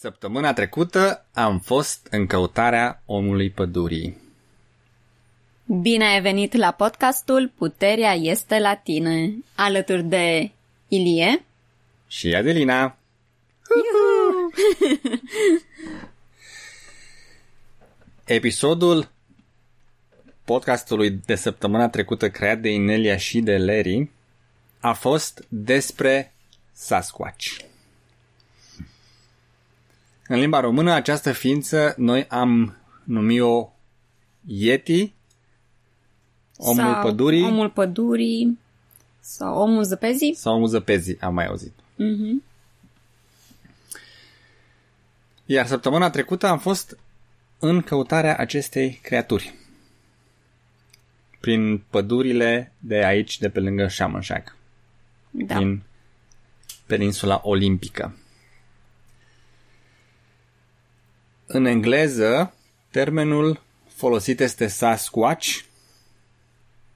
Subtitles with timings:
[0.00, 4.16] Săptămâna trecută am fost în căutarea omului pădurii.
[5.64, 10.50] Bine ai venit la podcastul Puterea este la tine, alături de
[10.88, 11.44] Ilie
[12.06, 12.96] și Adelina.
[18.24, 19.10] Episodul
[20.44, 24.10] podcastului de săptămâna trecută creat de Inelia și de Larry
[24.80, 26.34] a fost despre
[26.72, 27.67] Sasquatch.
[30.28, 33.72] În limba română, această ființă noi am numit-o
[34.46, 35.14] Yeti,
[36.56, 37.42] omul sau pădurii.
[37.42, 38.58] Omul pădurii
[39.20, 40.34] sau omul zăpezii.
[40.34, 41.72] Sau omul zăpezii, am mai auzit.
[41.72, 42.44] Mm-hmm.
[45.44, 46.98] Iar săptămâna trecută am fost
[47.58, 49.54] în căutarea acestei creaturi.
[51.40, 54.56] Prin pădurile de aici, de pe lângă Shaman Shack.
[55.30, 55.58] Da.
[55.58, 55.82] Din
[56.86, 58.16] peninsula olimpică.
[61.50, 62.54] În engleză,
[62.90, 63.60] termenul
[63.94, 65.60] folosit este Sasquatch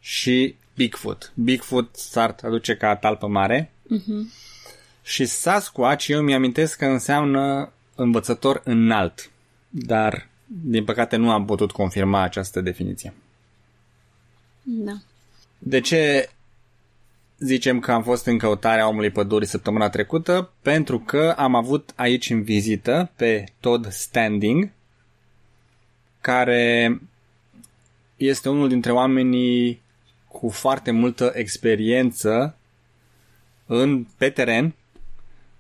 [0.00, 1.32] și Bigfoot.
[1.34, 3.72] Bigfoot s-ar traduce ca talpă mare.
[3.84, 4.40] Mm-hmm.
[5.02, 9.30] Și Sasquatch, eu mi-amintesc că înseamnă învățător înalt,
[9.68, 13.12] dar din păcate nu am putut confirma această definiție.
[14.62, 14.92] Da.
[15.58, 16.30] De ce
[17.44, 20.52] zicem că am fost în căutarea omului pădurii săptămâna trecută?
[20.62, 24.70] Pentru că am avut aici în vizită pe Todd Standing,
[26.20, 27.00] care
[28.16, 29.80] este unul dintre oamenii
[30.28, 32.56] cu foarte multă experiență
[33.66, 34.74] în, pe teren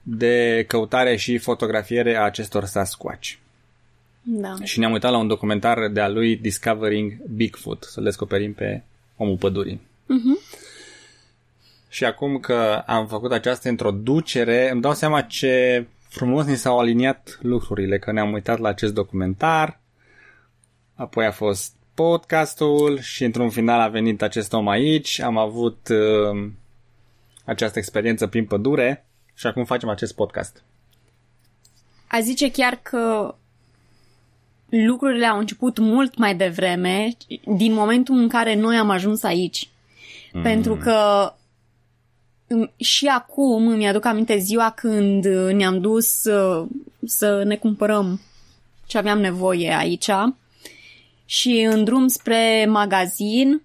[0.02, 3.34] de căutare și fotografiere a acestor Sasquatch.
[4.22, 4.54] Da.
[4.62, 8.82] Și ne-am uitat la un documentar de a lui Discovering Bigfoot, să-l descoperim pe
[9.16, 9.80] omul pădurii.
[10.04, 10.62] Mm-hmm.
[11.92, 17.38] Și acum că am făcut această introducere, îmi dau seama ce frumos ni s-au aliniat
[17.42, 19.80] lucrurile, că ne-am uitat la acest documentar,
[20.94, 26.50] apoi a fost podcastul și într-un final a venit acest om aici, am avut uh,
[27.44, 30.62] această experiență prin pădure și acum facem acest podcast.
[32.06, 33.34] A zice chiar că
[34.68, 37.08] lucrurile au început mult mai devreme,
[37.56, 39.68] din momentul în care noi am ajuns aici.
[40.32, 40.42] Mm.
[40.42, 41.32] Pentru că
[42.76, 46.64] și acum îmi aduc aminte ziua când ne-am dus să,
[47.06, 48.20] să ne cumpărăm
[48.86, 50.10] ce aveam nevoie aici
[51.24, 53.62] și în drum spre magazin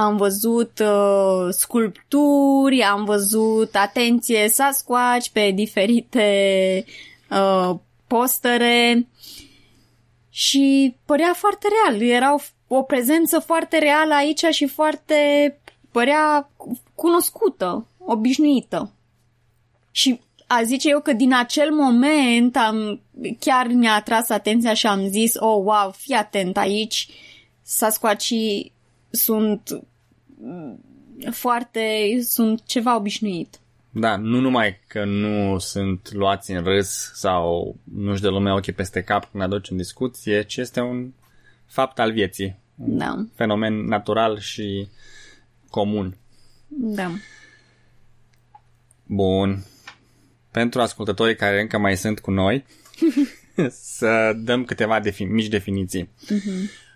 [0.00, 6.84] am văzut uh, sculpturi, am văzut, atenție, Sasquatch pe diferite
[7.30, 7.74] uh,
[8.06, 9.06] postere
[10.30, 12.02] și părea foarte real.
[12.02, 15.16] Era o, o prezență foarte reală aici și foarte
[15.92, 16.50] părea
[16.98, 18.92] cunoscută, obișnuită.
[19.90, 23.00] Și a zice eu că din acel moment am,
[23.38, 27.08] chiar mi-a atras atenția și am zis, oh, wow, fii atent aici,
[27.62, 28.72] Sasquatchii
[29.10, 29.82] sunt
[31.30, 33.58] foarte, sunt ceva obișnuit.
[33.90, 39.02] Da, nu numai că nu sunt luați în râs sau nu-și de lumea ochii peste
[39.02, 41.12] cap când aduci în discuție, ci este un
[41.66, 42.56] fapt al vieții.
[42.76, 43.24] Un da.
[43.34, 44.88] fenomen natural și
[45.70, 46.16] comun.
[46.68, 47.10] Da.
[49.06, 49.64] Bun.
[50.50, 52.64] Pentru ascultătorii care încă mai sunt cu noi,
[53.96, 56.10] să dăm câteva defini- mici definiții.
[56.24, 56.86] Uh-huh.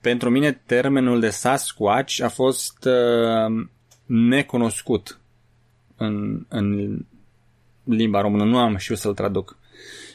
[0.00, 3.66] Pentru mine, termenul de Sasquatch a fost uh,
[4.06, 5.20] necunoscut
[5.96, 6.98] în, în
[7.84, 8.44] limba română.
[8.44, 9.56] Nu am știut să-l traduc.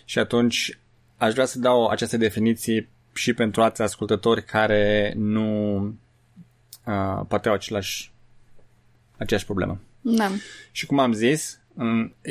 [0.06, 0.80] Și atunci
[1.18, 5.78] aș vrea să dau aceste definiții și pentru alți ascultători care nu
[6.86, 8.12] uh, poate au același,
[9.18, 9.80] aceeași problemă.
[10.02, 10.32] Da.
[10.72, 11.60] Și cum am zis,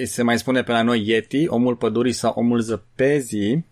[0.05, 3.67] se mai spune pe la noi Yeti, omul pădurii sau omul zăpezii,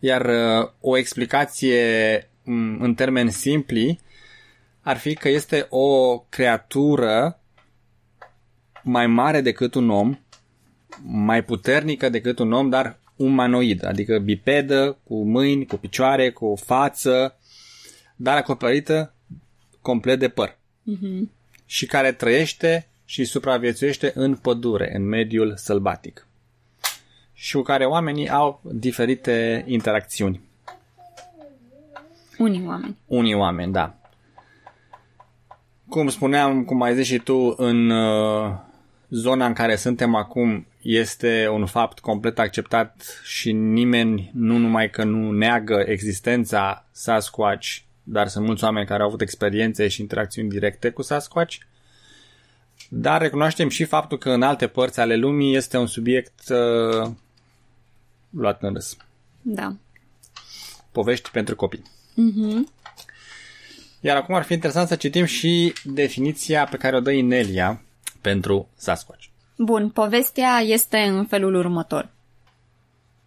[0.00, 2.28] iar uh, o explicație
[2.78, 4.00] în termeni simpli
[4.80, 7.40] ar fi că este o creatură
[8.82, 10.18] mai mare decât un om,
[11.02, 17.38] mai puternică decât un om, dar umanoid, adică bipedă, cu mâini, cu picioare, cu față,
[18.16, 19.14] dar acoperită
[19.80, 20.48] complet de păr.
[20.50, 21.28] Uh-huh.
[21.66, 26.26] Și care trăiește și supraviețuiește în pădure, în mediul sălbatic.
[27.32, 30.40] Și cu care oamenii au diferite interacțiuni.
[32.38, 32.96] Unii oameni.
[33.06, 33.94] Unii oameni, da.
[35.88, 38.52] Cum spuneam, cum ai zis și tu, în uh,
[39.08, 45.04] zona în care suntem acum este un fapt complet acceptat și nimeni nu numai că
[45.04, 50.90] nu neagă existența Sasquatch, dar sunt mulți oameni care au avut experiențe și interacțiuni directe
[50.90, 51.56] cu Sasquatch.
[52.88, 57.10] Dar recunoaștem și faptul că în alte părți ale lumii este un subiect uh,
[58.30, 58.96] luat în râs.
[59.42, 59.76] Da.
[60.92, 61.82] Povești pentru copii.
[62.14, 62.72] Mhm.
[64.00, 67.82] Iar acum ar fi interesant să citim și definiția pe care o dă Inelia
[68.20, 69.24] pentru Sasquatch.
[69.56, 72.13] Bun, povestea este în felul următor.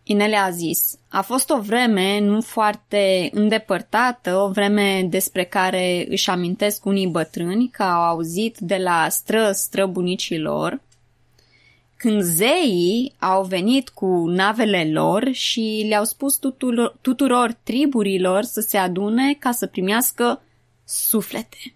[0.10, 6.30] Inele a zis, a fost o vreme nu foarte îndepărtată, o vreme despre care își
[6.30, 10.82] amintesc unii bătrâni că au auzit de la stră străbunicii lor,
[11.98, 18.78] când zeii au venit cu navele lor și le-au spus tuturor, tuturor triburilor să se
[18.78, 20.42] adune ca să primească
[20.86, 21.74] suflete.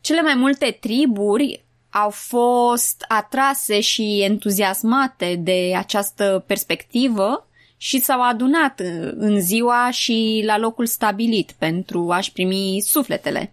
[0.00, 1.63] Cele mai multe triburi
[1.96, 7.46] au fost atrase și entuziasmate de această perspectivă
[7.76, 8.80] și s-au adunat
[9.16, 13.52] în ziua și la locul stabilit pentru a-și primi sufletele.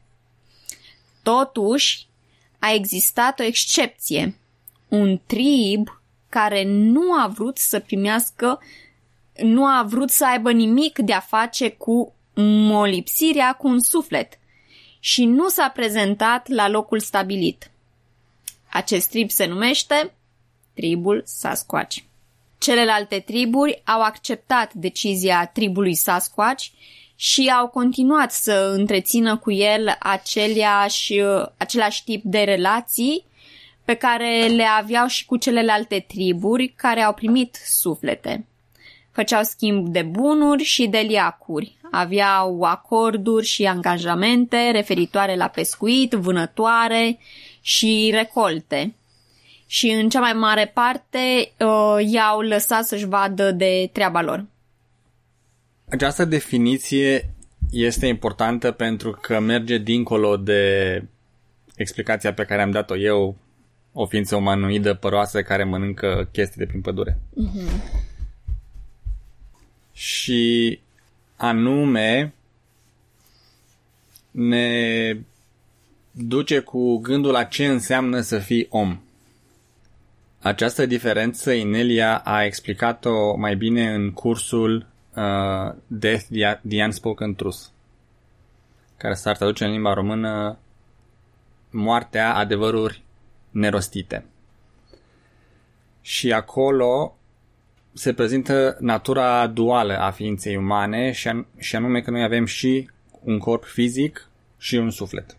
[1.24, 2.08] Totuși,
[2.60, 4.36] a existat o excepție.
[4.88, 8.60] Un trib care nu a vrut să primească,
[9.42, 14.40] nu a vrut să aibă nimic de a face cu molipsirea cu un suflet
[15.00, 17.71] și nu s-a prezentat la locul stabilit.
[18.72, 20.14] Acest trib se numește
[20.74, 21.98] tribul Sasquatch.
[22.58, 26.66] Celelalte triburi au acceptat decizia tribului Sasquatch
[27.16, 31.14] și au continuat să întrețină cu el aceleași,
[31.58, 33.26] același tip de relații
[33.86, 38.46] pe care le aveau și cu celelalte triburi care au primit suflete.
[39.12, 41.76] Făceau schimb de bunuri și de liacuri.
[41.92, 47.20] Aveau acorduri și angajamente referitoare la pescuit, vânătoare
[47.62, 48.94] și recolte.
[49.66, 54.46] Și în cea mai mare parte uh, i-au lăsat să-și vadă de treaba lor.
[55.90, 57.34] Această definiție
[57.72, 61.04] este importantă pentru că merge dincolo de
[61.76, 63.38] explicația pe care am dat-o eu,
[63.94, 67.20] o ființă umanoidă păroasă care mănâncă chestii de prin pădure.
[67.20, 68.02] Mm-hmm.
[69.94, 70.80] Și
[71.36, 72.34] anume
[74.32, 75.18] ne
[76.12, 79.00] duce cu gândul la ce înseamnă să fii om.
[80.40, 84.86] Această diferență Inelia a explicat-o mai bine în cursul
[85.16, 86.26] uh, Death
[86.68, 87.60] the Unspoken Truth,
[88.98, 90.58] care s-ar traduce în limba română
[91.70, 93.02] Moartea adevăruri
[93.50, 94.26] nerostite.
[96.02, 97.18] Și acolo
[97.94, 102.90] se prezintă natura duală a ființei umane și, an- și anume că noi avem și
[103.24, 105.36] un corp fizic și un suflet.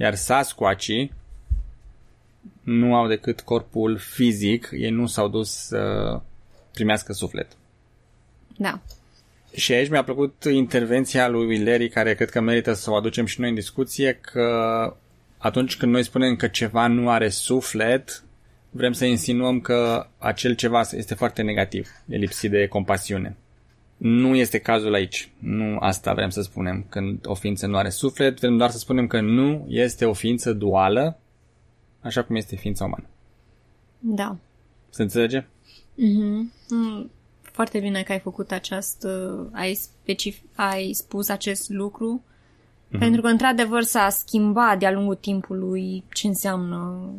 [0.00, 1.12] Iar Sasquatchii
[2.62, 6.20] nu au decât corpul fizic, ei nu s-au dus să
[6.72, 7.46] primească suflet.
[8.56, 8.80] Da.
[9.54, 13.40] Și aici mi-a plăcut intervenția lui Larry, care cred că merită să o aducem și
[13.40, 14.96] noi în discuție, că
[15.38, 18.22] atunci când noi spunem că ceva nu are suflet,
[18.70, 23.36] vrem să insinuăm că acel ceva este foarte negativ, e lipsit de compasiune.
[24.00, 25.30] Nu este cazul aici.
[25.38, 29.06] Nu asta vrem să spunem când o ființă nu are suflet, vrem doar să spunem
[29.06, 31.18] că nu este o ființă duală,
[32.00, 33.04] așa cum este ființa umană.
[33.98, 34.36] Da.
[34.90, 35.40] Se înțelege?
[35.40, 36.68] Mm-hmm.
[36.68, 37.10] Mm,
[37.42, 42.98] foarte bine că ai făcut această, ai, specif- ai spus acest lucru, mm-hmm.
[42.98, 47.10] pentru că într-adevăr s-a schimbat de-a lungul timpului ce înseamnă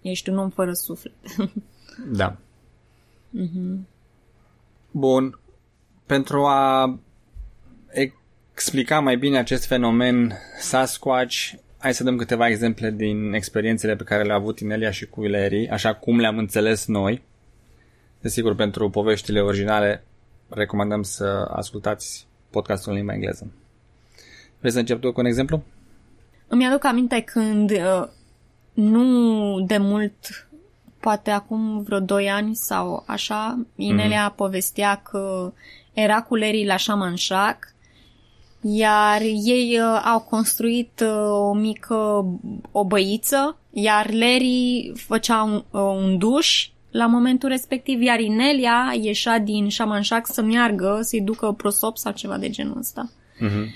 [0.00, 1.14] ești un om fără suflet.
[2.20, 2.36] da.
[3.38, 3.78] Mm-hmm.
[4.90, 5.36] Bun.
[6.12, 6.98] Pentru a
[8.52, 14.22] explica mai bine acest fenomen Sasquatch, hai să dăm câteva exemple din experiențele pe care
[14.22, 17.22] le-a avut Inelia și cu Ileri, așa cum le-am înțeles noi.
[18.20, 20.04] Desigur, pentru poveștile originale
[20.48, 23.52] recomandăm să ascultați podcastul în limba engleză.
[24.58, 25.62] Vrei să încep tu cu un exemplu?
[26.46, 28.08] Îmi aduc aminte când uh,
[28.72, 30.48] nu de mult,
[31.00, 34.36] poate acum vreo 2 ani sau așa, Inelia mm-hmm.
[34.36, 35.52] povestea că
[35.92, 37.74] era cu Larry la Shaman Shack,
[38.60, 42.24] iar ei uh, au construit uh, o mică
[42.70, 49.70] obăiță, iar Larry făcea un, uh, un duș la momentul respectiv, iar Inelia ieșea din
[49.70, 53.10] Shaman Shack să meargă, să-i ducă prosop sau ceva de genul ăsta.
[53.36, 53.66] Mm-hmm.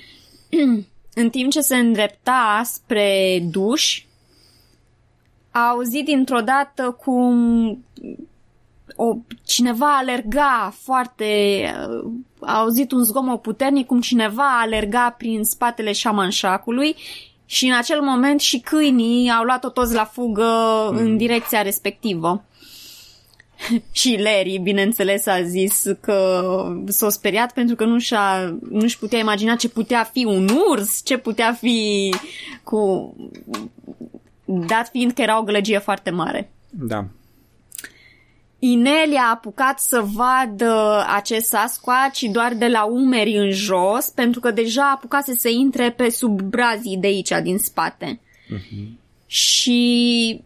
[1.15, 4.05] În timp ce se îndrepta spre duș,
[5.51, 7.85] a auzit dintr-o dată cum
[8.97, 11.25] o, cineva alerga foarte,
[12.41, 16.97] a auzit un zgomot puternic cum cineva alerga prin spatele șamanșacului
[17.47, 20.97] și în acel moment și câinii au luat-o toți la fugă mm.
[20.97, 22.45] în direcția respectivă.
[23.93, 26.43] și Larry, bineînțeles, a zis că
[26.87, 31.17] s-a speriat pentru că nu și-a, nu-și putea imagina ce putea fi un urs, ce
[31.17, 32.15] putea fi
[32.63, 33.15] cu...
[34.45, 36.51] dat fiind că era o gălăgie foarte mare.
[36.71, 37.07] Da.
[38.71, 44.51] Inelia a apucat să vadă acest Sasquatch doar de la umeri în jos, pentru că
[44.51, 48.21] deja a apucat să intre pe sub brazii de aici, din spate.
[48.55, 48.89] Uh-huh.
[49.27, 50.41] Și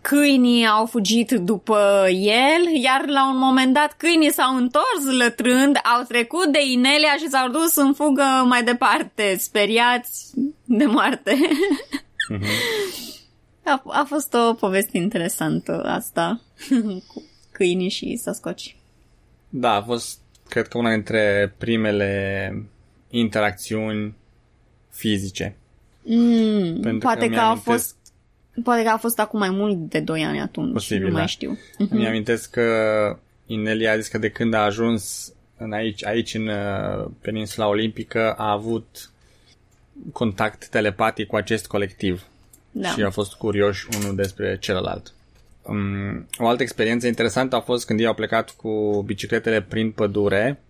[0.00, 6.02] câinii au fugit după el, iar la un moment dat câinii s-au întors lătrând, au
[6.08, 10.30] trecut de Inelia și s-au dus în fugă mai departe, speriați
[10.64, 11.38] de moarte.
[12.32, 13.14] Uh-huh.
[13.66, 16.40] A, a fost o poveste interesantă asta
[17.12, 18.76] cu câinii și sascoci.
[19.48, 20.18] Da, a fost,
[20.48, 22.52] cred că, una dintre primele
[23.10, 24.14] interacțiuni
[24.90, 25.56] fizice.
[26.02, 27.96] Mm, Pentru poate că, că a fost
[28.62, 31.26] Poate că a fost acum mai mult de 2 ani atunci, Posibil, nu mai da.
[31.26, 31.58] știu.
[31.78, 32.06] Îmi mhm.
[32.06, 37.10] amintesc că Inelia a zis că de când a ajuns în aici, aici în uh,
[37.20, 39.10] peninsula olimpică a avut
[40.12, 42.26] contact telepatic cu acest colectiv
[42.80, 42.88] da.
[42.88, 45.12] și a fost curioși unul despre celălalt.
[45.62, 50.60] Um, o altă experiență interesantă a fost când ei au plecat cu bicicletele prin pădure,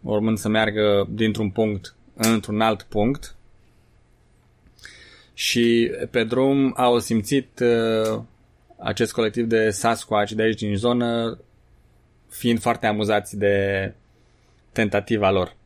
[0.00, 3.34] urmând să meargă dintr-un punct într-un alt punct
[5.34, 8.20] și pe drum au simțit uh,
[8.78, 11.38] acest colectiv de Sasquatch de aici din zonă
[12.28, 13.92] fiind foarte amuzați de
[14.72, 15.56] tentativa lor.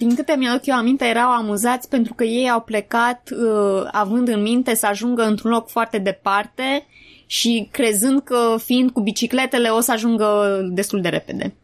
[0.00, 4.42] Din câte mi-aduc eu aminte, erau amuzați pentru că ei au plecat uh, având în
[4.42, 6.86] minte să ajungă într-un loc foarte departe
[7.26, 11.54] și crezând că fiind cu bicicletele o să ajungă destul de repede.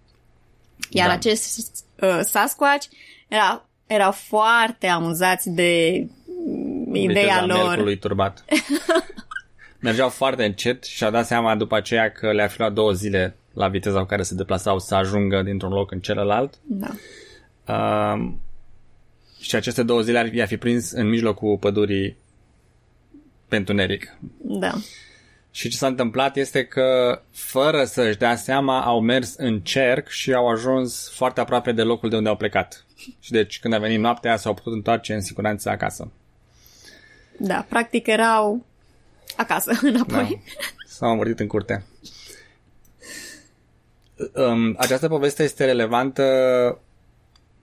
[0.90, 1.12] Iar da.
[1.12, 2.86] acest uh, Sasquatch
[3.28, 6.06] era, era foarte amuzați de
[6.92, 7.82] ideea lor.
[7.82, 8.44] lui turbat.
[9.80, 13.36] Mergeau foarte încet și au dat seama după aceea că le-a fi luat două zile
[13.52, 16.54] la viteza cu care se deplasau să ajungă dintr-un loc în celălalt.
[16.62, 16.90] Da.
[17.68, 18.32] Uh,
[19.40, 22.16] și aceste două zile ar i fi prins în mijlocul pădurii
[23.48, 24.16] pentru neric.
[24.38, 24.72] Da.
[25.50, 30.32] Și ce s-a întâmplat este că, fără să-și dea seama, au mers în cerc și
[30.32, 32.86] au ajuns foarte aproape de locul de unde au plecat.
[33.20, 36.10] Și deci, când a venit noaptea, s-au putut întoarce în siguranță acasă.
[37.38, 38.64] Da, practic erau
[39.36, 40.42] acasă, înapoi.
[40.44, 40.64] Da.
[40.86, 41.84] S-au învârtit în curte.
[44.34, 46.22] Um, această poveste este relevantă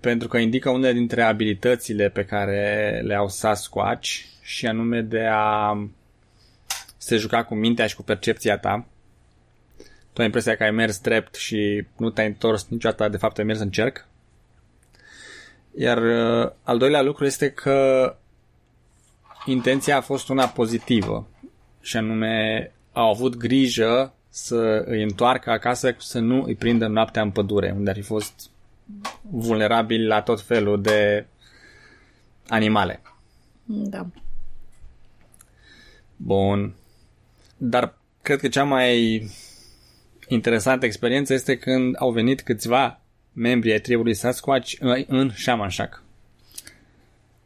[0.04, 4.10] pentru că indică unele dintre abilitățile pe care le au Sasquatch
[4.42, 5.78] și anume de a
[6.98, 8.86] se juca cu mintea și cu percepția ta.
[10.14, 13.44] Tu ai impresia că ai mers drept și nu te-ai întors niciodată, de fapt ai
[13.44, 14.08] mers în cerc.
[15.78, 18.16] Iar uh, al doilea lucru este că
[19.46, 21.28] intenția a fost una pozitivă
[21.82, 27.32] și anume au avut grijă să îi întoarcă acasă să nu îi prindă noaptea în
[27.32, 28.52] pădure, unde ar fi fost
[29.22, 31.26] vulnerabili la tot felul de
[32.48, 33.02] animale.
[33.66, 34.06] Da.
[36.16, 36.74] Bun.
[37.58, 39.24] Dar cred că cea mai
[40.28, 43.02] interesantă experiență este când au venit câțiva
[43.34, 44.74] membri ai tribului Sasquatch
[45.08, 46.04] în Shamanshak.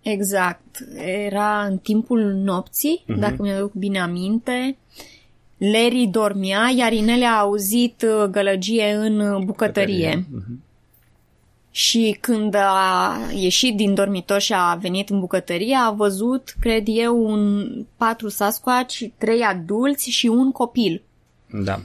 [0.02, 0.80] Exact.
[1.26, 3.20] Era în timpul nopții, uh-huh.
[3.20, 4.78] dacă mi-aduc bine aminte.
[5.58, 10.26] Larry dormea, iar Inele a auzit uh, gălăgie în bucătărie.
[10.26, 10.67] Uh-huh.
[11.78, 17.26] Și când a ieșit din dormitor și a venit în bucătărie, a văzut, cred eu,
[17.26, 17.68] un
[17.98, 21.04] patru Sasquatch, trei adulți și un copil.
[21.64, 21.80] Da.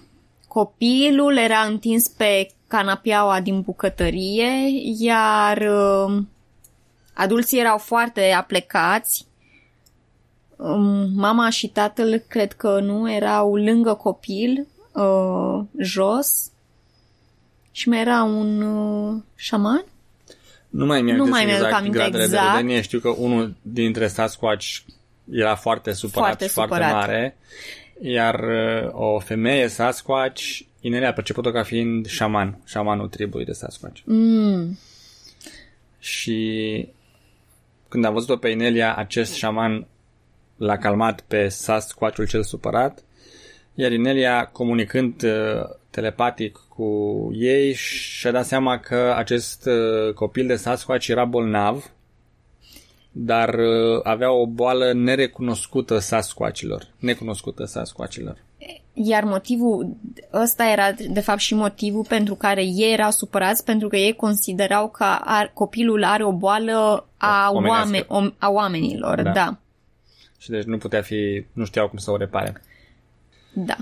[0.48, 4.50] Copilul era întins pe canapiaua din bucătărie,
[4.98, 6.22] iar uh,
[7.14, 9.26] adulții erau foarte aplecați.
[10.56, 16.51] Um, mama și tatăl cred că nu erau lângă copil, uh, jos
[17.72, 19.84] și mai era un uh, șaman?
[20.68, 22.44] Nu mai mi-am nu mai exact aminte gradele exact.
[22.44, 22.80] de vedenie.
[22.80, 24.78] Știu că unul dintre Sasquatch
[25.30, 26.78] era foarte supărat foarte și supărat.
[26.78, 27.36] foarte mare.
[28.00, 34.00] Iar uh, o femeie Sasquatch, Inelia a perceput-o ca fiind șaman, șamanul tribului de Sasquatch.
[34.04, 34.78] Mm.
[35.98, 36.88] Și
[37.88, 39.86] când a văzut-o pe Inelia, acest șaman
[40.56, 43.04] l-a calmat pe Sasquatchul cel supărat,
[43.74, 46.86] iar Inelia, comunicând uh, telepatic cu
[47.34, 51.90] ei și a dat seama că acest uh, copil de Sasquatch era bolnav,
[53.12, 58.36] dar uh, avea o boală nerecunoscută Sasquatchilor, necunoscută Sasquatchilor.
[58.92, 59.96] Iar motivul
[60.32, 64.88] ăsta era de fapt și motivul pentru care ei erau supărați, pentru că ei considerau
[64.88, 68.06] că ar, copilul are o boală a, oame,
[68.38, 69.30] a oamenilor, da.
[69.30, 69.58] da.
[70.38, 72.62] Și deci nu putea fi, nu știau cum să o repare.
[73.52, 73.76] Da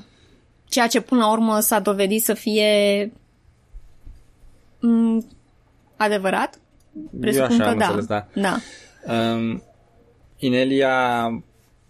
[0.70, 5.26] ceea ce până la urmă s-a dovedit să fie m- mm,
[5.96, 6.60] adevărat.
[7.20, 7.84] Presupun Eu așa că da.
[7.84, 8.26] Înțeles, da.
[8.34, 8.56] da.
[9.14, 9.62] Um,
[10.38, 11.28] Inelia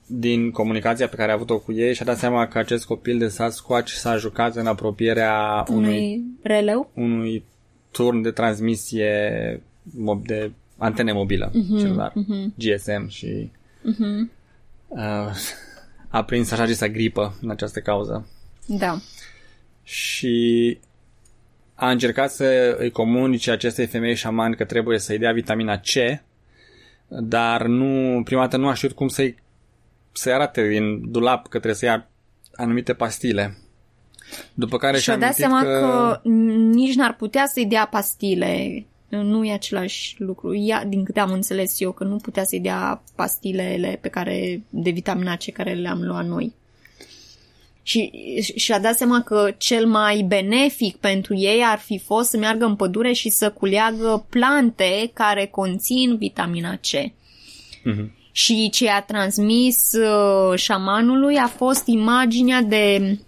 [0.07, 3.29] din comunicația pe care a avut-o cu ei și-a dat seama că acest copil de
[3.29, 6.91] Sasquatch s-a jucat în apropierea unui, Unui releu?
[6.95, 7.45] unui
[7.91, 12.55] turn de transmisie mob- de antene mobilă, mm-hmm, celular, mm-hmm.
[12.57, 14.31] GSM și mm-hmm.
[14.89, 15.35] uh,
[16.09, 18.29] a prins așa zisă gripă în această cauză.
[18.67, 18.99] Da.
[19.83, 20.79] Și
[21.75, 26.21] a încercat să îi comunice acestei femei șamani că trebuie să-i dea vitamina C,
[27.09, 29.35] dar nu, prima dată nu a știut cum să-i,
[30.13, 32.09] să-i arate din dulap că trebuie să ia
[32.55, 33.59] anumite pastile.
[34.55, 36.21] După care Și și-a a dat amintit seama că...
[36.23, 36.29] că...
[36.73, 38.85] nici n-ar putea să-i dea pastile.
[39.09, 40.57] Nu e același lucru.
[40.57, 44.91] Ea, din câte am înțeles eu, că nu putea să-i dea pastilele pe care, de
[44.91, 46.55] vitamina C care le-am luat noi.
[47.91, 48.11] Și
[48.57, 52.77] și-a dat seama că cel mai benefic pentru ei ar fi fost să meargă în
[52.77, 57.13] pădure și să culeagă plante care conțin vitamina C.
[57.85, 58.13] Mhm.
[58.33, 63.19] Și ce a transmis uh, șamanului a fost imaginea de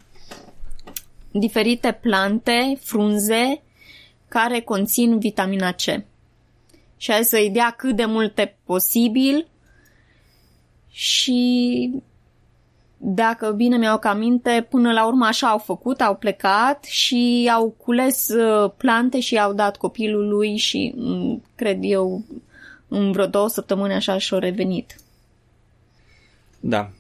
[1.30, 3.62] diferite plante, frunze,
[4.28, 5.80] care conțin vitamina C.
[6.96, 9.46] Și a zis să-i dea cât de multe posibil
[10.90, 11.90] și
[13.04, 18.28] dacă bine mi-au aminte, până la urmă așa au făcut, au plecat și au cules
[18.28, 22.24] uh, plante și i-au dat copilului și mm, cred eu
[22.88, 24.96] în vreo două săptămâni așa și-au revenit.
[26.60, 26.90] Da.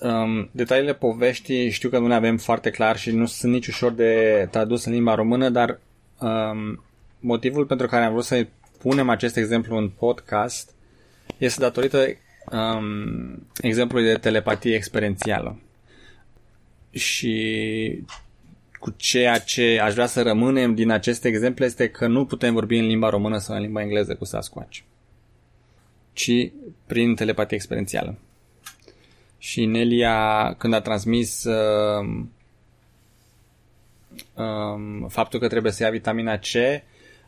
[0.00, 3.92] Um, detaliile poveștii știu că nu le avem foarte clar și nu sunt nici ușor
[3.92, 5.80] de tradus în limba română, dar
[6.20, 6.82] um,
[7.20, 8.46] motivul pentru care am vrut să
[8.78, 10.70] punem acest exemplu în podcast
[11.38, 12.06] este datorită
[12.52, 15.60] um, exemplului de telepatie experiențială.
[16.90, 18.04] Și
[18.78, 22.76] cu ceea ce aș vrea să rămânem din aceste exemple este că nu putem vorbi
[22.76, 24.78] în limba română sau în limba engleză cu Sasquatch,
[26.12, 26.50] ci
[26.86, 28.18] prin telepatie experiențială.
[29.38, 32.24] Și Nelia, când a transmis uh,
[34.34, 36.46] um, faptul că trebuie să ia vitamina C,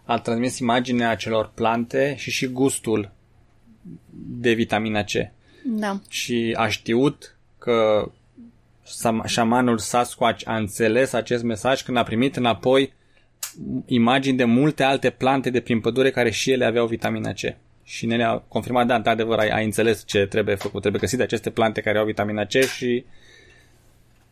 [0.04, 3.12] a transmis imaginea acelor plante și și gustul
[4.29, 5.11] de vitamina C.
[5.64, 6.01] Da.
[6.09, 8.11] Și a știut că
[8.85, 12.92] sam- șamanul Sasquatch a înțeles acest mesaj când a primit înapoi
[13.87, 17.57] imagini de multe alte plante de prin pădure care și ele aveau vitamina C.
[17.83, 20.81] Și ne a confirmat, da, într-adevăr, ai, ai înțeles ce trebuie făcut.
[20.81, 23.05] Trebuie găsit aceste plante care au vitamina C și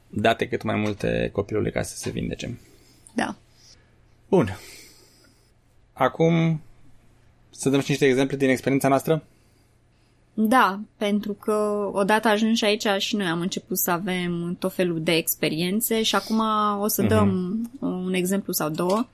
[0.09, 2.59] date cât mai multe copilului ca să se vindece.
[3.14, 3.37] Da.
[4.29, 4.59] Bun.
[5.92, 6.61] Acum
[7.51, 9.25] să dăm și niște exemple din experiența noastră?
[10.38, 15.12] Da, pentru că odată ajunși aici și noi am început să avem tot felul de
[15.12, 16.42] experiențe și acum
[16.81, 17.81] o să dăm uh-huh.
[17.81, 19.07] un exemplu sau două.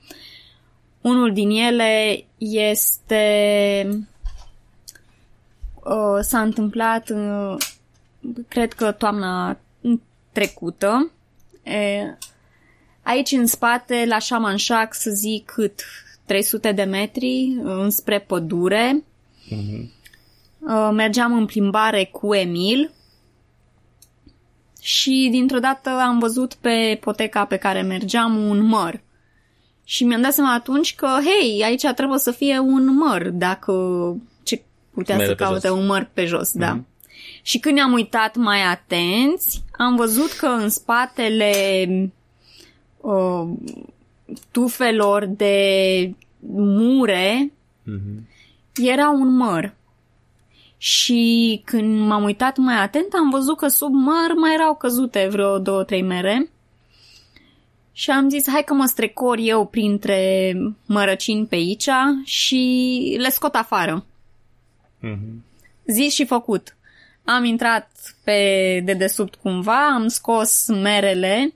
[1.01, 4.05] Unul din ele este
[5.83, 7.55] uh, s-a întâmplat uh,
[8.47, 9.57] cred că toamna
[10.31, 11.11] trecută
[11.63, 12.17] e,
[13.01, 15.81] aici în spate la Shamanshak să zic cât
[16.25, 19.03] 300 de metri înspre pădure
[19.49, 19.91] Mhm.
[20.67, 22.91] Uh, mergeam în plimbare cu Emil
[24.81, 29.01] și dintr-o dată am văzut pe poteca pe care mergeam un măr.
[29.85, 33.73] Și mi-am dat seama atunci că, hei, aici trebuie să fie un măr, dacă
[34.43, 34.61] ce
[34.93, 35.77] putea Mere să pe caute jos.
[35.77, 36.73] un măr pe jos, da.
[36.73, 36.85] Mhm.
[37.41, 41.53] Și când ne-am uitat mai atenți, am văzut că în spatele
[43.01, 43.47] uh,
[44.51, 46.13] tufelor de
[46.55, 47.51] mure
[47.83, 48.27] Mhm.
[48.75, 49.73] era un măr.
[50.83, 55.59] Și când m-am uitat mai atent, am văzut că sub măr mai erau căzute vreo
[55.59, 56.49] două, trei mere.
[57.91, 60.53] Și am zis, hai că mă strecor eu printre
[60.85, 61.89] mărăcini pe aici
[62.23, 64.05] și le scot afară.
[64.99, 65.43] Mhm.
[65.85, 66.75] Zis și făcut.
[67.23, 67.91] Am intrat
[68.23, 71.53] pe dedesubt cumva, am scos merele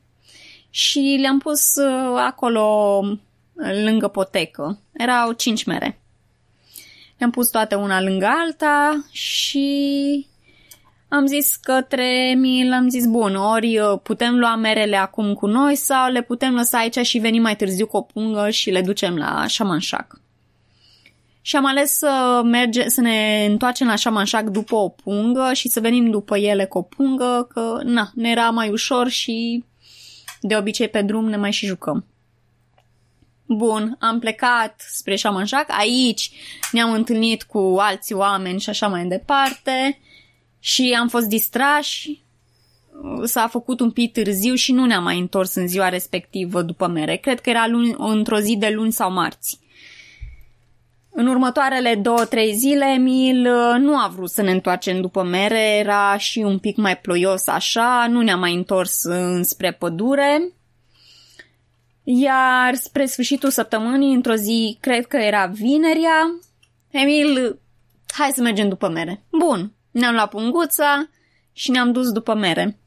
[0.70, 3.00] și le-am pus uh, acolo
[3.84, 4.80] lângă potecă.
[4.92, 6.02] Erau cinci mere.
[7.18, 10.28] Le-am pus toate una lângă alta și
[11.10, 15.76] am zis către Emil, am zis, bun, ori uh, putem lua merele acum cu noi
[15.76, 19.16] sau le putem lăsa aici și venim mai târziu cu o pungă și le ducem
[19.16, 20.22] la Shamanshak.
[21.42, 25.80] Și am ales să, merge, să ne întoarcem la Shamanshak după o pungă și să
[25.80, 29.64] venim după ele cu o pungă, că na, ne era mai ușor și
[30.42, 32.06] de obicei pe drum ne mai și jucăm.
[33.48, 35.66] Bun, am plecat spre Shamanshak.
[35.68, 36.32] Aici
[36.72, 40.00] ne-am întâlnit cu alți oameni și așa mai departe
[40.60, 42.26] și am fost distrași.
[43.24, 47.16] S-a făcut un pic târziu și nu ne-am mai întors în ziua respectivă după mere.
[47.16, 49.60] Cred că era luni, într-o zi de luni sau marți.
[51.10, 55.78] În următoarele două, trei zile, Emil uh, nu a vrut să ne întoarcem după mere,
[55.78, 60.52] era și un pic mai ploios așa, nu ne-am mai întors înspre pădure.
[62.10, 66.40] Iar spre sfârșitul săptămânii, într-o zi, cred că era vinerea,
[66.90, 67.60] Emil,
[68.14, 69.24] hai să mergem după mere.
[69.32, 71.10] Bun, ne-am luat punguța
[71.54, 72.80] și ne-am dus după mere.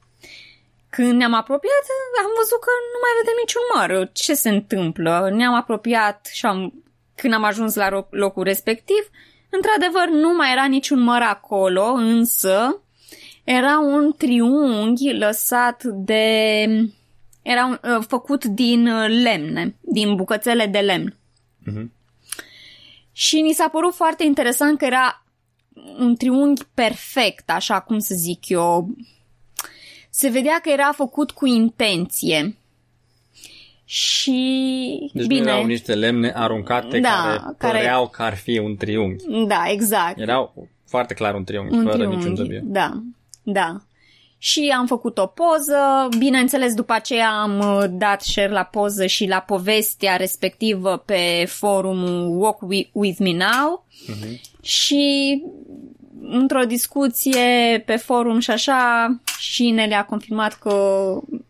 [0.91, 1.85] Când ne-am apropiat,
[2.19, 4.11] am văzut că nu mai vedem niciun măr.
[4.13, 5.31] Ce se întâmplă?
[5.33, 9.11] Ne-am apropiat și am, când am ajuns la locul respectiv,
[9.51, 12.83] într-adevăr nu mai era niciun măr acolo, însă
[13.45, 16.65] era un triunghi lăsat de...
[17.43, 21.17] era un, uh, făcut din uh, lemne, din bucățele de lemn.
[21.71, 21.87] Uh-huh.
[23.13, 25.25] Și ni s-a părut foarte interesant că era
[25.99, 28.89] un triunghi perfect, așa cum să zic eu,
[30.11, 32.57] se vedea că era făcut cu intenție.
[33.85, 35.51] Și deci bine.
[35.51, 39.25] erau niște lemne aruncate da, care, care păreau că ar fi un triunghi.
[39.47, 40.19] Da, exact.
[40.19, 42.63] Erau foarte clar un triunghi, un fără triunghi, niciun zăbie.
[42.65, 43.03] Da,
[43.43, 43.81] da.
[44.43, 49.27] Și am făcut o poză, bineînțeles după aceea am uh, dat share la poză și
[49.27, 52.59] la povestea respectivă pe forumul Walk
[52.93, 54.41] With Me Now uh-huh.
[54.63, 55.43] și
[56.23, 60.73] într-o discuție pe forum și așa, și ne le-a confirmat că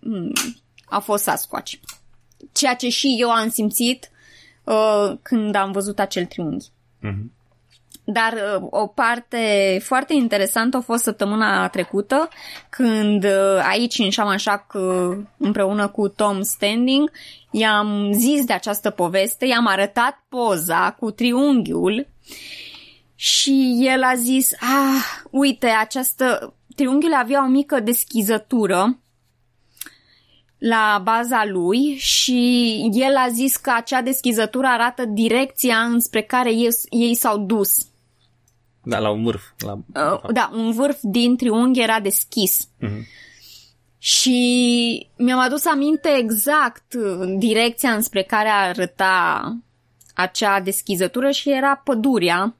[0.00, 0.32] mm,
[0.84, 1.72] a fost Sasquatch.
[2.52, 4.10] Ceea ce și eu am simțit
[4.64, 6.66] uh, când am văzut acel triunghi.
[6.68, 7.39] Uh-huh.
[8.12, 12.28] Dar uh, o parte foarte interesantă a fost săptămâna trecută,
[12.70, 17.10] când uh, aici în Shamanshak, uh, împreună cu Tom Standing,
[17.50, 22.06] i-am zis de această poveste, i-am arătat poza cu triunghiul
[23.14, 28.98] și el a zis, ah, uite, această triunghiul avea o mică deschizătură
[30.58, 36.68] la baza lui și el a zis că acea deschizătură arată direcția înspre care ei,
[36.90, 37.89] ei s-au dus.
[38.82, 39.42] Da, la un vârf.
[39.58, 39.72] La...
[39.72, 42.68] Uh, da, un vârf din triunghi era deschis.
[42.82, 43.02] Uh-huh.
[43.98, 46.94] Și mi-am adus aminte exact
[47.38, 49.56] direcția înspre care arăta
[50.14, 52.54] acea deschizătură și era pădurea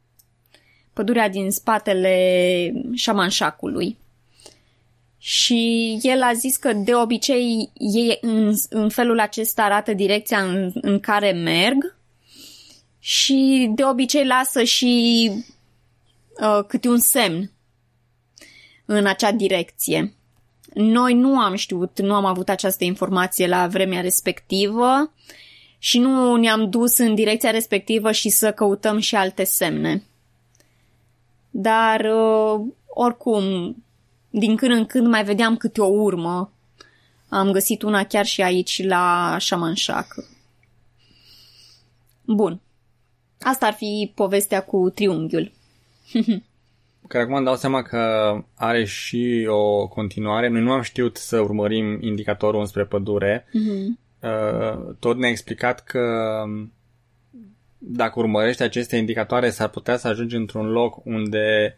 [0.93, 3.97] pădurea din spatele șamanșacului.
[5.19, 10.73] Și el a zis că de obicei ei în, în felul acesta arată direcția în,
[10.75, 11.97] în care merg
[12.99, 15.33] și de obicei lasă și
[16.41, 17.51] uh, câte un semn
[18.85, 20.15] în acea direcție.
[20.75, 25.13] Noi nu am știut, nu am avut această informație la vremea respectivă
[25.79, 30.05] și nu ne-am dus în direcția respectivă și să căutăm și alte semne.
[31.51, 33.77] Dar, uh, oricum,
[34.31, 36.53] din când în când mai vedeam câte o urmă.
[37.29, 40.15] Am găsit una chiar și aici, la Shamanshak.
[42.25, 42.61] Bun.
[43.41, 45.53] Asta ar fi povestea cu triunghiul.
[47.09, 50.49] Care acum îmi dau seama că are și o continuare.
[50.49, 53.47] Noi nu am știut să urmărim indicatorul înspre pădure.
[53.49, 54.09] Mm-hmm.
[54.99, 56.45] Tot ne-a explicat că
[57.79, 61.77] dacă urmărești aceste indicatoare, s-ar putea să ajungi într-un loc unde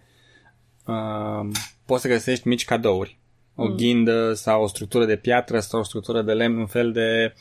[0.87, 1.49] uh,
[1.87, 3.19] poți să găsești mici cadouri.
[3.55, 3.75] O mm.
[3.77, 7.35] ghindă sau o structură de piatră sau o structură de lemn, un fel de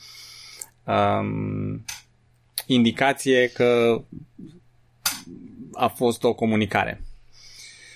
[0.86, 1.84] um,
[2.66, 4.00] indicație că
[5.72, 7.02] a fost o comunicare.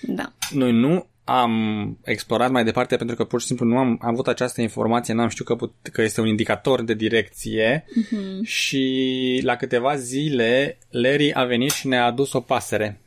[0.01, 0.33] Da.
[0.51, 4.27] Noi nu am explorat mai departe pentru că pur și simplu nu am, am avut
[4.27, 8.43] această informație, n-am știut că, put, că este un indicator de direcție uh-huh.
[8.43, 12.99] și la câteva zile Larry a venit și ne-a adus o pasăre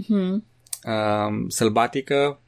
[0.00, 0.30] uh-huh.
[0.84, 2.40] uh, sălbatică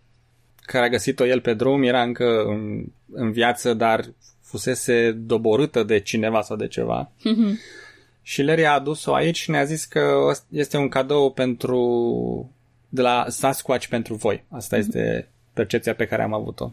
[0.56, 4.04] care a găsit-o el pe drum, era încă în, în viață, dar
[4.40, 7.10] fusese doborâtă de cineva sau de ceva.
[7.18, 7.58] Uh-huh.
[8.22, 12.50] Și Larry a adus-o aici și ne-a zis că este un cadou pentru
[12.88, 14.44] de la Sasquatch pentru voi.
[14.48, 14.80] Asta mm-hmm.
[14.80, 16.72] este percepția pe care am avut-o.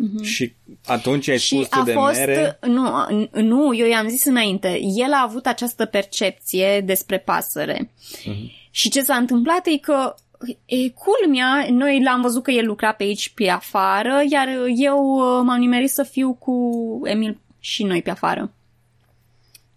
[0.00, 0.22] Mm-hmm.
[0.22, 0.52] Și
[0.86, 2.58] atunci ai spus tu de fost, mere...
[2.66, 4.80] Nu, nu, eu i-am zis înainte.
[4.82, 7.90] El a avut această percepție despre pasăre.
[7.90, 8.70] Mm-hmm.
[8.70, 10.14] Și ce s-a întâmplat e că
[10.64, 15.42] e culmea, noi l-am văzut că el lucra pe aici pe afară, iar eu uh,
[15.44, 16.54] m-am nimerit să fiu cu
[17.04, 18.52] Emil și noi pe afară.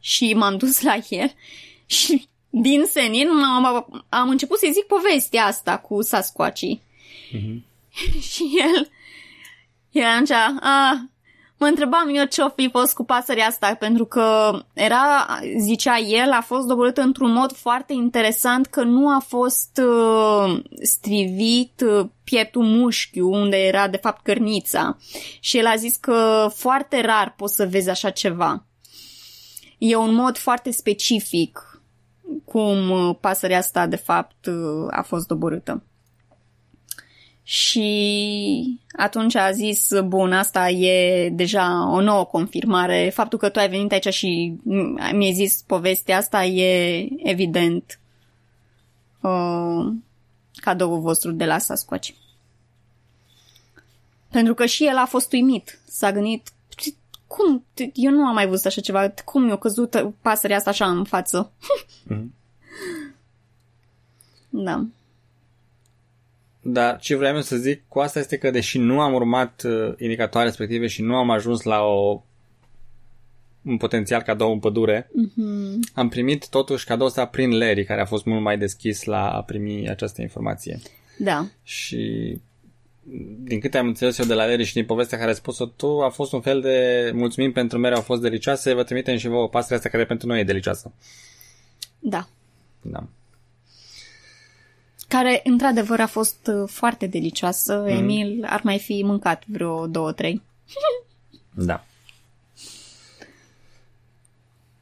[0.06, 1.32] Și m-am dus la el
[1.96, 6.82] și din senin am, am început să-i zic povestea asta cu Sasquatchii.
[7.32, 7.62] Mm-hmm.
[8.32, 8.90] și el
[9.92, 11.10] era așa, a,
[11.58, 16.42] mă întrebam eu ce-o fi fost cu pasărea asta, pentru că era, zicea el, a
[16.42, 23.30] fost doborât într-un mod foarte interesant că nu a fost uh, strivit uh, pieptul mușchiu,
[23.30, 24.98] unde era de fapt cărnița.
[25.40, 28.64] Și el a zis că foarte rar poți să vezi așa ceva.
[29.86, 31.82] E un mod foarte specific
[32.46, 35.84] cum uh, pasărea asta de fapt uh, a fost doborâtă.
[37.44, 43.12] Și atunci a zis, bun, asta e deja o nouă confirmare.
[43.14, 44.58] Faptul că tu ai venit aici și
[45.14, 48.00] mi-ai zis povestea asta e evident
[49.22, 49.94] uh,
[50.56, 52.10] cadoul vostru de la Sasquatch.
[54.30, 55.80] Pentru că și el a fost uimit.
[55.88, 56.52] S-a gândit,
[57.36, 57.66] cum?
[57.94, 59.14] Eu nu am mai văzut așa ceva.
[59.26, 61.52] Cum mi-a căzut pasărea asta așa în față?
[62.10, 62.26] Mm-hmm.
[64.66, 64.86] da.
[66.62, 70.48] Dar ce vreau să zic cu asta este că deși nu am urmat uh, indicatoare
[70.48, 72.24] respective și nu am ajuns la o
[73.62, 75.94] un potențial cadou în pădure, mm-hmm.
[75.94, 79.42] am primit totuși cadou ăsta prin Larry, care a fost mult mai deschis la a
[79.42, 80.80] primi această informație.
[81.18, 81.46] Da.
[81.64, 82.34] Și
[83.44, 86.02] din câte am înțeles eu de la Larry și din povestea care ai spus-o tu,
[86.02, 89.50] a fost un fel de mulțumim pentru mere au fost delicioase, vă trimitem și vouă
[89.50, 90.92] pasărea asta care pentru noi e delicioasă.
[92.00, 92.28] Da.
[92.82, 93.04] Da.
[95.08, 97.80] Care, într-adevăr, a fost uh, foarte delicioasă.
[97.82, 97.88] Mm.
[97.88, 100.42] Emil ar mai fi mâncat vreo două, trei.
[101.70, 101.86] da.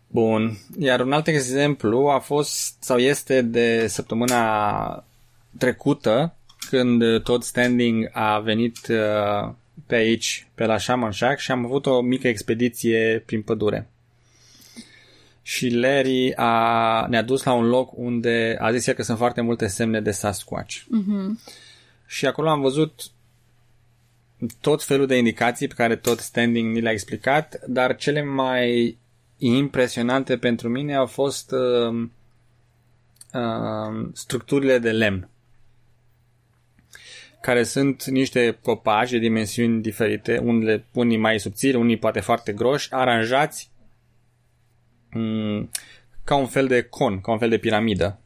[0.08, 0.58] Bun.
[0.80, 5.04] Iar un alt exemplu a fost sau este de săptămâna
[5.58, 6.36] trecută
[6.72, 9.54] când Todd Standing a venit uh,
[9.86, 13.90] pe aici, pe la Shaman Shack și am avut o mică expediție prin pădure.
[15.42, 19.42] Și Larry a, ne-a dus la un loc unde a zis el că sunt foarte
[19.42, 20.76] multe semne de Sasquatch.
[20.76, 21.56] Mm-hmm.
[22.06, 23.02] Și acolo am văzut
[24.62, 28.98] tot felul de indicații pe care tot Standing ni le-a explicat, dar cele mai
[29.38, 32.08] impresionante pentru mine au fost uh,
[33.34, 35.31] uh, structurile de lemn
[37.42, 42.94] care sunt niște copaci de dimensiuni diferite, unele, unii mai subțiri, unii poate foarte groși,
[42.94, 43.72] aranjați
[45.14, 45.70] mm,
[46.24, 48.20] ca un fel de con, ca un fel de piramidă.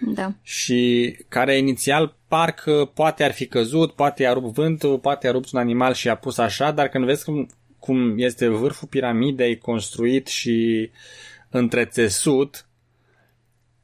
[0.00, 0.32] Da.
[0.42, 5.52] Și care inițial parcă poate ar fi căzut, poate a rupt vântul, poate a rupt
[5.52, 10.26] un animal și a pus așa, dar când vezi cum, cum este vârful piramidei construit
[10.26, 10.90] și
[11.50, 12.66] întrețesut,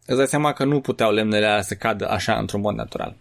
[0.07, 3.17] îți dai seama că nu puteau lemnele alea să cadă așa într-un mod natural.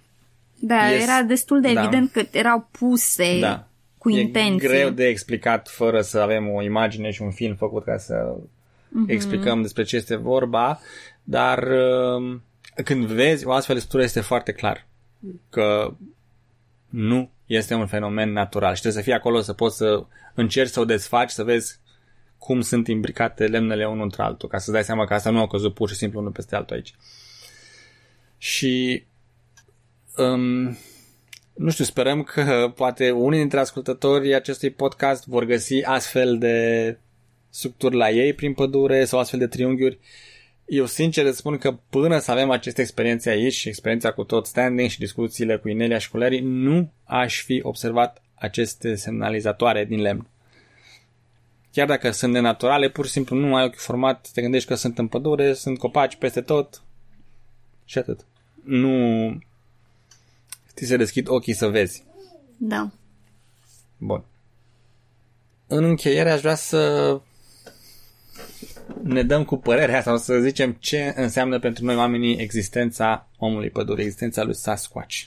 [0.61, 1.03] Da, yes.
[1.03, 1.81] era destul de da.
[1.81, 3.67] evident că erau puse da.
[3.97, 4.69] cu intenție.
[4.69, 8.35] E greu de explicat fără să avem o imagine și un film făcut ca să
[8.35, 9.07] mm-hmm.
[9.07, 10.79] explicăm despre ce este vorba,
[11.23, 11.67] dar
[12.15, 12.43] um,
[12.83, 14.87] când vezi o astfel de structură este foarte clar
[15.49, 15.93] că
[16.89, 20.79] nu este un fenomen natural și trebuie să fii acolo să poți să încerci să
[20.79, 21.79] o desfaci, să vezi
[22.37, 25.47] cum sunt imbricate lemnele unul între altul, ca să dai seama că asta nu a
[25.47, 26.93] căzut pur și simplu unul peste altul aici.
[28.37, 29.05] Și
[30.21, 30.77] um,
[31.53, 36.97] nu știu, sperăm că poate unii dintre ascultătorii acestui podcast vor găsi astfel de
[37.49, 39.99] structuri la ei prin pădure sau astfel de triunghiuri.
[40.65, 44.45] Eu sincer îți spun că până să avem aceste experiențe aici și experiența cu tot
[44.45, 50.01] standing și discuțiile cu Inelia și cu Larry, nu aș fi observat aceste semnalizatoare din
[50.01, 50.27] lemn.
[51.71, 54.97] Chiar dacă sunt nenaturale, pur și simplu nu ai ochi format, te gândești că sunt
[54.97, 56.81] în pădure, sunt copaci peste tot
[57.85, 58.25] și atât.
[58.63, 59.37] Nu,
[60.75, 62.03] ți se deschid ochii să vezi.
[62.57, 62.91] Da.
[63.97, 64.23] Bun.
[65.67, 67.19] În încheiere aș vrea să
[69.03, 74.01] ne dăm cu părerea sau să zicem ce înseamnă pentru noi oamenii existența omului pădure,
[74.01, 75.23] existența lui Sasquatch.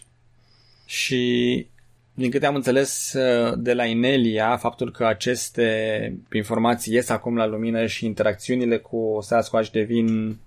[0.87, 1.67] Și
[2.15, 3.15] din câte am înțeles
[3.57, 9.71] de la Inelia, faptul că aceste informații ies acum la lumină și interacțiunile cu Sasquatch
[9.71, 10.39] devin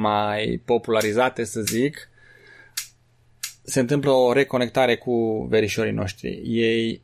[0.00, 2.09] mai popularizate, să zic,
[3.62, 6.40] se întâmplă o reconectare cu verișorii noștri.
[6.44, 7.02] Ei,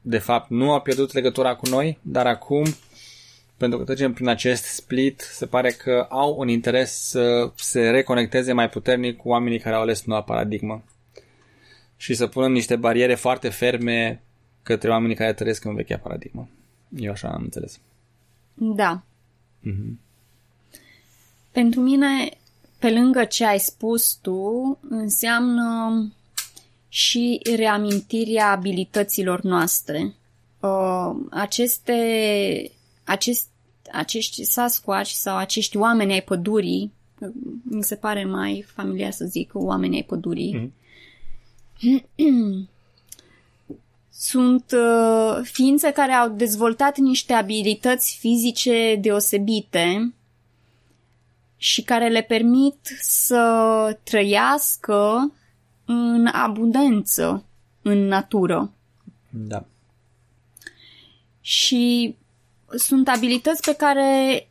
[0.00, 2.64] de fapt, nu au pierdut legătura cu noi, dar acum,
[3.56, 8.52] pentru că trecem prin acest split, se pare că au un interes să se reconecteze
[8.52, 10.84] mai puternic cu oamenii care au ales noua paradigmă
[11.96, 14.22] și să punem niște bariere foarte ferme
[14.62, 16.48] către oamenii care trăiesc în vechea paradigmă.
[16.96, 17.80] Eu așa am înțeles.
[18.54, 19.02] Da.
[19.60, 20.06] Mm-hmm.
[21.52, 22.30] Pentru mine,
[22.78, 26.06] pe lângă ce ai spus tu, înseamnă
[26.88, 30.14] și reamintirea abilităților noastre.
[30.60, 32.70] Uh, aceste,
[33.04, 33.48] acest,
[33.92, 36.92] acești Sasquatch sau acești oameni ai pădurii,
[37.62, 40.76] mi se pare mai familiar să zic oameni ai pădurii, mm-hmm.
[44.10, 50.12] sunt uh, ființe care au dezvoltat niște abilități fizice deosebite
[51.58, 55.32] și care le permit să trăiască
[55.84, 57.44] în abundență
[57.82, 58.72] în natură.
[59.30, 59.64] Da.
[61.40, 62.14] Și
[62.76, 64.48] sunt abilități pe care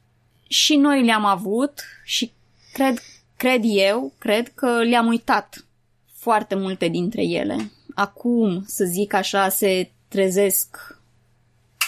[0.48, 2.32] și noi le-am avut și
[2.74, 2.98] cred,
[3.38, 5.66] cred eu, cred că le-am uitat
[6.14, 7.72] foarte multe dintre ele.
[7.96, 11.00] Acum, să zic așa, se trezesc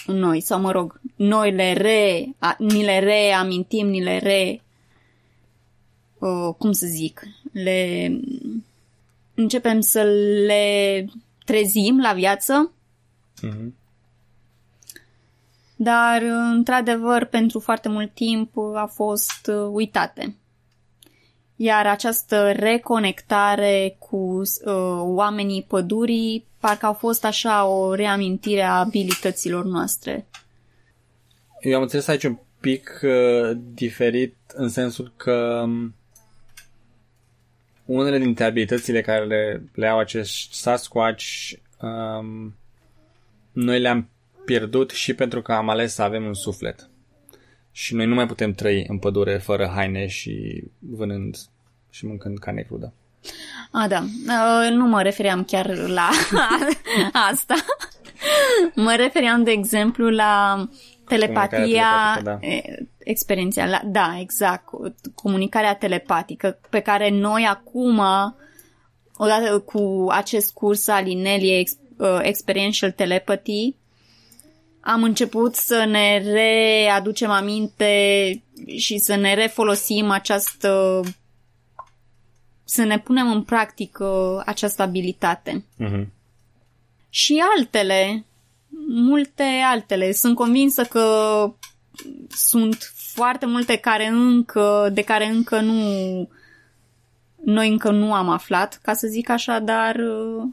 [0.05, 4.62] în noi, sau mă rog, noi le re, a, ni le reamintim, ni le re,
[6.19, 8.12] uh, cum să zic, le
[9.36, 10.03] începem să
[10.45, 11.05] le
[11.45, 12.71] trezim la viață,
[13.41, 13.75] Mhm.
[15.75, 20.36] dar într-adevăr pentru foarte mult timp a fost uh, uitate.
[21.55, 29.65] Iar această reconectare cu uh, oamenii pădurii parcă au fost așa o reamintire a abilităților
[29.65, 30.27] noastre.
[31.62, 35.93] Eu am înțeles aici un pic uh, diferit în sensul că um,
[37.89, 42.56] unele dintre abilitățile care le, le au acești Sasquatch um,
[43.52, 44.10] noi le-am
[44.45, 46.89] pierdut și pentru că am ales să avem un suflet.
[47.71, 51.38] Și noi nu mai putem trăi în pădure fără haine și vânând
[51.89, 52.93] și mâncând carne crudă.
[53.71, 54.04] A, da.
[54.28, 56.10] Uh, nu mă refeream chiar la
[57.32, 57.56] asta.
[58.75, 60.65] mă refeream, de exemplu, la
[61.08, 62.39] telepatia telepatică, da.
[63.10, 63.82] E, experiențială.
[63.86, 64.65] Da, exact.
[64.65, 68.02] cu- Comunicarea telepatică pe care noi acum,
[69.17, 73.76] odată cu acest curs al Inelie Ex- uh, Experiential Telepathy,
[74.82, 77.93] am început să ne readucem aminte
[78.78, 81.02] și să ne refolosim această
[82.63, 85.65] să ne punem în practică această abilitate.
[85.78, 86.12] Mhm.
[87.10, 88.26] Și altele,
[88.88, 90.12] multe altele.
[90.12, 91.04] Sunt convinsă că
[92.30, 96.29] sunt foarte multe care încă, de care încă nu,
[97.43, 100.43] noi încă nu am aflat, ca să zic așa, dar uh,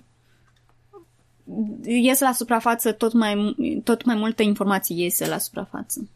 [1.85, 6.09] ies la suprafață tot mai, tot mai multe informații iese la suprafață.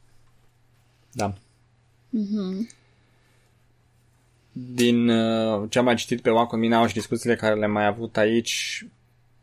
[1.12, 1.34] Da.
[4.52, 8.16] Din uh, ce am mai citit pe Wacom Minau și discuțiile care le-am mai avut
[8.16, 8.86] aici,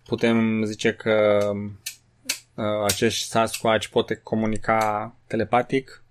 [0.04, 1.40] putem zice că
[2.56, 6.02] uh, acești Sasquatch pot comunica telepatic,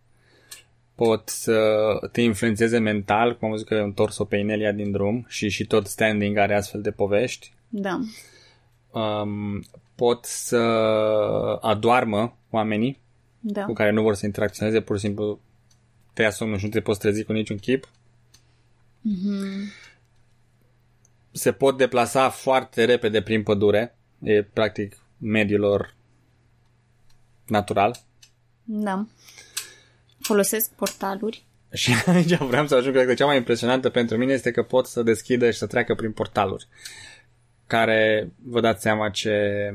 [0.96, 4.90] pot să te influențeze mental, cum am văzut că e un torso pe Inelia din
[4.90, 7.52] drum și și tot standing are astfel de povești.
[7.68, 8.00] Da.
[9.00, 10.56] Um, pot să
[11.60, 13.00] adoarmă oamenii
[13.40, 13.64] Da.
[13.64, 15.40] cu care nu vor să interacționeze, pur și simplu
[16.12, 17.88] te ia somnul și nu te poți trezi cu niciun chip.
[21.30, 23.96] Se pot deplasa foarte repede prin pădure.
[24.22, 25.94] E practic mediul lor
[27.46, 27.96] natural.
[28.64, 29.06] Da.
[30.26, 31.44] Folosesc portaluri.
[31.72, 34.86] Și aici vreau să ajung, cred că cea mai impresionantă pentru mine este că pot
[34.86, 36.66] să deschidă și să treacă prin portaluri
[37.66, 39.74] care vă dați seama ce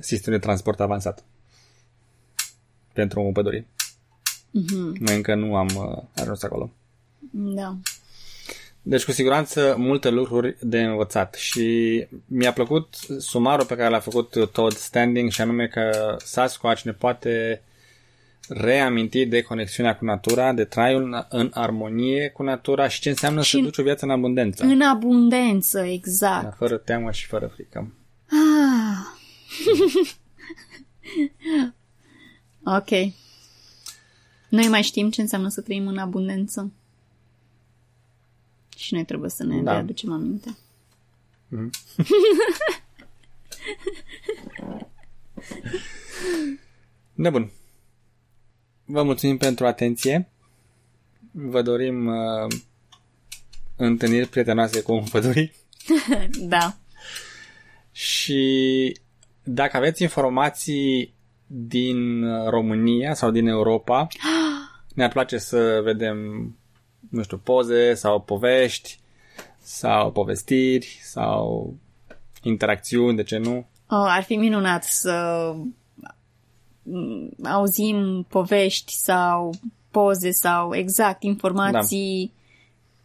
[0.00, 1.24] sistem de transport avansat
[2.92, 3.66] pentru omul pădurii.
[4.48, 4.98] Mm-hmm.
[4.98, 6.70] Noi încă nu am uh, ajuns acolo.
[7.30, 7.76] Da.
[8.82, 14.50] Deci, cu siguranță, multe lucruri de învățat și mi-a plăcut sumarul pe care l-a făcut
[14.52, 17.62] Todd Standing și anume că Sasquatch ne poate
[18.48, 23.56] reaminti de conexiunea cu natura, de traiul în armonie cu natura și ce înseamnă Și
[23.56, 24.64] să duci o viață în abundență.
[24.64, 26.42] În abundență, exact.
[26.42, 27.92] Da, fără teamă și fără frică.
[28.26, 29.06] Ah.
[32.78, 32.90] ok.
[34.48, 36.72] Noi mai știm ce înseamnă să trăim în abundență.
[38.76, 39.72] Și noi trebuie să ne Da.
[39.72, 39.78] da.
[39.78, 40.56] aducem aminte.
[47.14, 47.50] Da, bun.
[48.90, 50.28] Vă mulțumim pentru atenție.
[51.30, 52.52] Vă dorim uh,
[53.76, 55.52] întâlniri prietenoase cu omul pădurii.
[56.40, 56.76] Da.
[57.92, 58.96] Și
[59.42, 61.14] dacă aveți informații
[61.46, 64.06] din uh, România sau din Europa,
[64.94, 66.18] ne-ar place să vedem,
[67.10, 68.98] nu știu, poze sau povești
[69.62, 71.74] sau povestiri sau
[72.42, 73.56] interacțiuni, de ce nu?
[73.90, 75.76] Oh, ar fi minunat să mm,
[77.42, 79.54] auzim povești sau
[79.90, 82.32] poze sau exact informații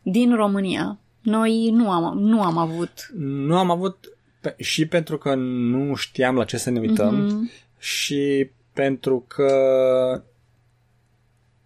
[0.04, 0.12] da.
[0.12, 0.98] din România.
[1.22, 3.10] Noi nu am, nu am avut.
[3.18, 7.68] Nu am avut pe- și pentru că nu știam la ce să ne uităm mm-hmm.
[7.80, 9.52] și pentru că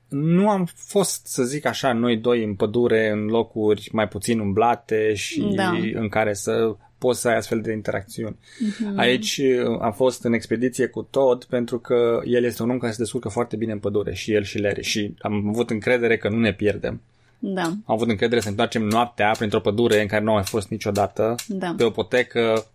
[0.08, 5.14] nu am fost, să zic așa, noi doi în pădure, în locuri mai puțin umblate
[5.14, 5.72] și Da.
[5.94, 8.36] în care să poți să ai astfel de interacțiuni.
[8.36, 8.96] Mm-hmm.
[8.96, 12.92] Aici uh, am fost în expediție cu Todd pentru că el este un om care
[12.92, 16.30] se descurcă foarte bine în pădure și el și Larry și am avut încredere că
[16.30, 17.02] nu ne pierdem.
[17.40, 20.44] Da, Am avut încredere să ne întoarcem noaptea printr-o pădure în care nu am mai
[20.44, 21.74] fost niciodată, Da.
[21.78, 22.66] pe o potecă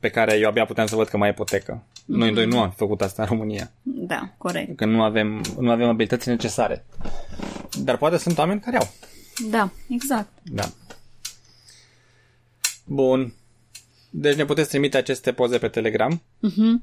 [0.00, 1.82] pe care eu abia puteam să văd că mai e potecă.
[2.04, 3.70] Noi doi nu am făcut asta în România.
[3.82, 4.76] Da, corect.
[4.76, 6.84] Că nu avem, nu avem abilitățile necesare.
[7.82, 8.88] Dar poate sunt oameni care au.
[9.50, 10.28] Da, exact.
[10.42, 10.64] Da.
[12.84, 13.34] Bun.
[14.10, 16.20] Deci ne puteți trimite aceste poze pe Telegram.
[16.20, 16.82] Uh-huh.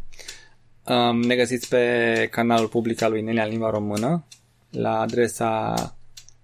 [0.85, 4.23] Um, ne găsiți pe canalul public al lui Nelia în limba română
[4.69, 5.73] la adresa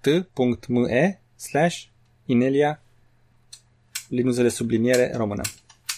[0.02, 1.84] t.me slash
[2.26, 2.82] Inelia
[4.08, 5.42] linuzele subliniere română.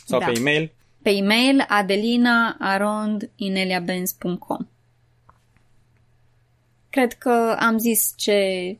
[0.05, 0.25] Sau Da.
[0.25, 4.67] pe e-mail Pe e-mail adelina.arond.ineliabenz.com
[6.89, 8.77] Cred că am zis ce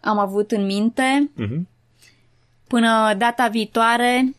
[0.00, 1.30] am avut în minte.
[1.34, 1.68] Mhm.
[2.70, 4.34] Până data viitoare,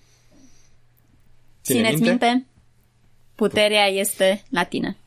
[1.64, 2.26] Ține țineți minte?
[2.26, 2.46] minte,
[3.36, 4.98] puterea este la tine.